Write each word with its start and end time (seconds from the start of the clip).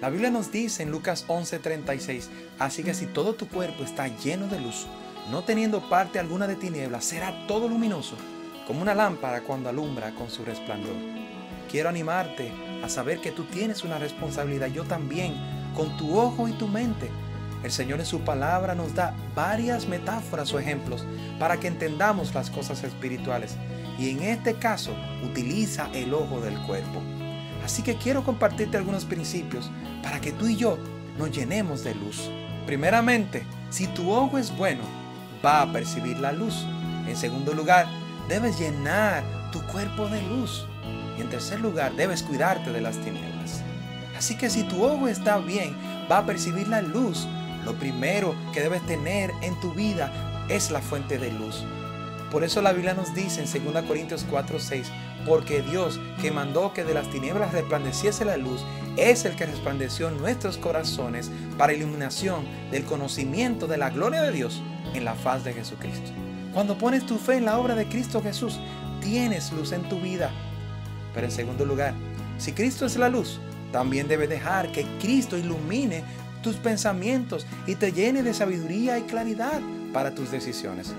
La 0.00 0.08
Biblia 0.08 0.30
nos 0.30 0.50
dice 0.50 0.82
en 0.82 0.90
Lucas 0.90 1.26
11:36, 1.28 2.30
así 2.58 2.82
que 2.82 2.94
si 2.94 3.04
todo 3.04 3.34
tu 3.34 3.48
cuerpo 3.48 3.84
está 3.84 4.08
lleno 4.08 4.46
de 4.46 4.58
luz, 4.58 4.86
no 5.30 5.44
teniendo 5.44 5.90
parte 5.90 6.18
alguna 6.18 6.46
de 6.46 6.56
tinieblas, 6.56 7.04
será 7.04 7.46
todo 7.46 7.68
luminoso, 7.68 8.16
como 8.66 8.80
una 8.80 8.94
lámpara 8.94 9.42
cuando 9.42 9.68
alumbra 9.68 10.14
con 10.14 10.30
su 10.30 10.42
resplandor. 10.42 10.94
Quiero 11.70 11.90
animarte 11.90 12.50
a 12.82 12.88
saber 12.88 13.20
que 13.20 13.30
tú 13.30 13.44
tienes 13.44 13.84
una 13.84 13.98
responsabilidad, 13.98 14.68
yo 14.68 14.84
también, 14.84 15.34
con 15.76 15.94
tu 15.98 16.18
ojo 16.18 16.48
y 16.48 16.52
tu 16.52 16.66
mente. 16.66 17.10
El 17.62 17.70
Señor 17.70 18.00
en 18.00 18.06
su 18.06 18.20
palabra 18.20 18.74
nos 18.74 18.94
da 18.94 19.14
varias 19.34 19.86
metáforas 19.86 20.50
o 20.54 20.58
ejemplos 20.58 21.04
para 21.38 21.60
que 21.60 21.68
entendamos 21.68 22.34
las 22.34 22.48
cosas 22.48 22.84
espirituales. 22.84 23.56
Y 23.98 24.08
en 24.08 24.22
este 24.22 24.54
caso 24.54 24.92
utiliza 25.22 25.90
el 25.92 26.14
ojo 26.14 26.40
del 26.40 26.58
cuerpo. 26.62 27.02
Así 27.64 27.82
que 27.82 27.96
quiero 27.96 28.24
compartirte 28.24 28.76
algunos 28.76 29.04
principios 29.04 29.70
para 30.02 30.20
que 30.20 30.32
tú 30.32 30.46
y 30.46 30.56
yo 30.56 30.78
nos 31.18 31.30
llenemos 31.30 31.84
de 31.84 31.94
luz. 31.94 32.30
Primeramente, 32.66 33.44
si 33.70 33.86
tu 33.88 34.10
ojo 34.10 34.38
es 34.38 34.56
bueno, 34.56 34.82
va 35.44 35.62
a 35.62 35.72
percibir 35.72 36.18
la 36.18 36.32
luz. 36.32 36.66
En 37.06 37.16
segundo 37.16 37.52
lugar, 37.52 37.86
debes 38.28 38.58
llenar 38.58 39.22
tu 39.52 39.60
cuerpo 39.66 40.08
de 40.08 40.22
luz. 40.22 40.66
Y 41.18 41.22
en 41.22 41.28
tercer 41.28 41.60
lugar, 41.60 41.94
debes 41.96 42.22
cuidarte 42.22 42.72
de 42.72 42.80
las 42.80 42.96
tinieblas. 42.98 43.62
Así 44.16 44.36
que 44.36 44.50
si 44.50 44.64
tu 44.64 44.84
ojo 44.84 45.08
está 45.08 45.38
bien, 45.38 45.74
va 46.10 46.18
a 46.18 46.26
percibir 46.26 46.68
la 46.68 46.82
luz. 46.82 47.26
Lo 47.64 47.74
primero 47.74 48.34
que 48.52 48.60
debes 48.60 48.84
tener 48.86 49.30
en 49.42 49.58
tu 49.60 49.72
vida 49.72 50.12
es 50.48 50.70
la 50.70 50.80
fuente 50.80 51.18
de 51.18 51.32
luz. 51.32 51.64
Por 52.30 52.44
eso 52.44 52.62
la 52.62 52.72
Biblia 52.72 52.94
nos 52.94 53.12
dice 53.12 53.42
en 53.42 53.72
2 53.72 53.82
Corintios 53.84 54.24
4, 54.30 54.60
6, 54.60 54.86
porque 55.26 55.62
Dios 55.62 55.98
que 56.20 56.30
mandó 56.30 56.72
que 56.72 56.84
de 56.84 56.94
las 56.94 57.10
tinieblas 57.10 57.52
resplandeciese 57.52 58.24
la 58.24 58.36
luz, 58.36 58.64
es 58.96 59.24
el 59.24 59.34
que 59.34 59.46
resplandeció 59.46 60.10
nuestros 60.10 60.56
corazones 60.56 61.30
para 61.58 61.72
iluminación 61.72 62.44
del 62.70 62.84
conocimiento 62.84 63.66
de 63.66 63.78
la 63.78 63.90
gloria 63.90 64.22
de 64.22 64.32
Dios 64.32 64.62
en 64.94 65.04
la 65.04 65.14
faz 65.14 65.44
de 65.44 65.52
Jesucristo. 65.52 66.10
Cuando 66.54 66.78
pones 66.78 67.04
tu 67.04 67.16
fe 67.16 67.36
en 67.36 67.44
la 67.44 67.58
obra 67.58 67.74
de 67.74 67.88
Cristo 67.88 68.22
Jesús, 68.22 68.60
tienes 69.00 69.52
luz 69.52 69.72
en 69.72 69.88
tu 69.88 70.00
vida. 70.00 70.30
Pero 71.14 71.26
en 71.26 71.32
segundo 71.32 71.64
lugar, 71.64 71.94
si 72.38 72.52
Cristo 72.52 72.86
es 72.86 72.96
la 72.96 73.08
luz, 73.08 73.40
también 73.72 74.08
debes 74.08 74.28
dejar 74.28 74.70
que 74.72 74.86
Cristo 75.00 75.36
ilumine 75.36 76.04
tus 76.42 76.56
pensamientos 76.56 77.46
y 77.66 77.74
te 77.74 77.92
llene 77.92 78.22
de 78.22 78.34
sabiduría 78.34 78.98
y 78.98 79.02
claridad 79.02 79.60
para 79.92 80.14
tus 80.14 80.30
decisiones. 80.30 80.94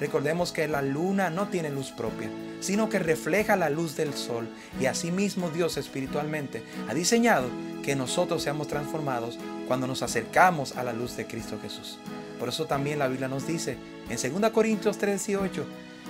Recordemos 0.00 0.52
que 0.52 0.66
la 0.68 0.82
luna 0.82 1.30
no 1.30 1.48
tiene 1.48 1.70
luz 1.70 1.92
propia, 1.92 2.28
sino 2.60 2.88
que 2.88 2.98
refleja 2.98 3.56
la 3.56 3.70
luz 3.70 3.96
del 3.96 4.14
sol 4.14 4.48
y 4.80 4.86
asimismo 4.86 5.50
Dios 5.50 5.76
espiritualmente 5.76 6.62
ha 6.88 6.94
diseñado 6.94 7.48
que 7.82 7.94
nosotros 7.94 8.42
seamos 8.42 8.68
transformados 8.68 9.38
cuando 9.68 9.86
nos 9.86 10.02
acercamos 10.02 10.76
a 10.76 10.82
la 10.82 10.92
luz 10.92 11.16
de 11.16 11.26
Cristo 11.26 11.58
Jesús. 11.62 11.98
Por 12.38 12.48
eso 12.48 12.66
también 12.66 12.98
la 12.98 13.08
Biblia 13.08 13.28
nos 13.28 13.46
dice 13.46 13.76
en 14.08 14.40
2 14.40 14.50
Corintios 14.50 14.98
3:18 14.98 15.64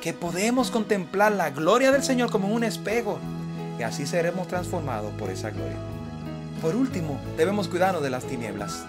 que 0.00 0.12
podemos 0.12 0.70
contemplar 0.70 1.32
la 1.32 1.50
gloria 1.50 1.92
del 1.92 2.02
Señor 2.02 2.30
como 2.30 2.48
un 2.48 2.64
espejo 2.64 3.18
y 3.78 3.82
así 3.82 4.06
seremos 4.06 4.48
transformados 4.48 5.12
por 5.14 5.30
esa 5.30 5.50
gloria. 5.50 5.76
Por 6.60 6.76
último, 6.76 7.18
debemos 7.36 7.68
cuidarnos 7.68 8.02
de 8.02 8.10
las 8.10 8.24
tinieblas. 8.24 8.84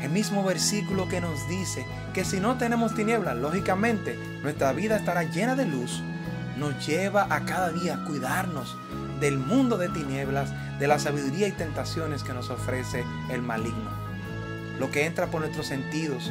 El 0.00 0.10
mismo 0.10 0.44
versículo 0.44 1.08
que 1.08 1.20
nos 1.20 1.48
dice 1.48 1.86
que 2.12 2.24
si 2.24 2.40
no 2.40 2.56
tenemos 2.56 2.94
tinieblas, 2.94 3.36
lógicamente 3.36 4.18
nuestra 4.42 4.72
vida 4.72 4.96
estará 4.96 5.22
llena 5.24 5.56
de 5.56 5.66
luz, 5.66 6.02
nos 6.58 6.86
lleva 6.86 7.26
a 7.30 7.44
cada 7.44 7.70
día 7.70 8.04
cuidarnos 8.06 8.76
del 9.20 9.38
mundo 9.38 9.78
de 9.78 9.88
tinieblas, 9.88 10.52
de 10.78 10.86
la 10.86 10.98
sabiduría 10.98 11.48
y 11.48 11.52
tentaciones 11.52 12.22
que 12.22 12.34
nos 12.34 12.50
ofrece 12.50 13.04
el 13.30 13.42
maligno. 13.42 13.90
Lo 14.78 14.90
que 14.90 15.06
entra 15.06 15.26
por 15.28 15.40
nuestros 15.40 15.66
sentidos 15.66 16.30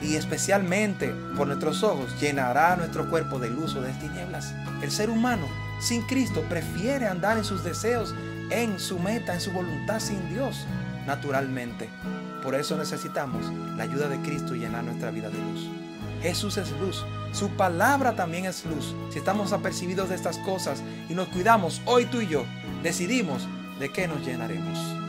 y 0.00 0.16
especialmente 0.16 1.14
por 1.36 1.46
nuestros 1.46 1.82
ojos 1.82 2.20
llenará 2.20 2.76
nuestro 2.76 3.08
cuerpo 3.08 3.38
de 3.38 3.50
luz 3.50 3.74
o 3.76 3.80
de 3.80 3.92
tinieblas. 3.94 4.54
El 4.82 4.90
ser 4.90 5.10
humano 5.10 5.46
sin 5.80 6.02
Cristo 6.02 6.42
prefiere 6.48 7.06
andar 7.06 7.38
en 7.38 7.44
sus 7.44 7.62
deseos, 7.62 8.14
en 8.50 8.78
su 8.78 8.98
meta, 8.98 9.34
en 9.34 9.40
su 9.40 9.52
voluntad 9.52 10.00
sin 10.00 10.28
Dios, 10.28 10.66
naturalmente. 11.06 11.88
Por 12.42 12.54
eso 12.54 12.76
necesitamos 12.76 13.46
la 13.76 13.84
ayuda 13.84 14.08
de 14.08 14.20
Cristo 14.20 14.54
y 14.54 14.60
llenar 14.60 14.84
nuestra 14.84 15.10
vida 15.10 15.30
de 15.30 15.38
luz. 15.38 15.68
Jesús 16.22 16.56
es 16.56 16.70
luz, 16.80 17.04
su 17.32 17.50
palabra 17.50 18.16
también 18.16 18.46
es 18.46 18.64
luz. 18.64 18.94
Si 19.10 19.18
estamos 19.18 19.52
apercibidos 19.52 20.08
de 20.08 20.14
estas 20.14 20.38
cosas 20.38 20.82
y 21.08 21.14
nos 21.14 21.28
cuidamos 21.28 21.82
hoy 21.84 22.06
tú 22.06 22.20
y 22.20 22.28
yo, 22.28 22.44
decidimos 22.82 23.46
de 23.78 23.92
qué 23.92 24.08
nos 24.08 24.24
llenaremos. 24.26 25.05